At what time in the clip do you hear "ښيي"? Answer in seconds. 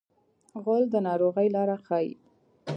1.85-2.09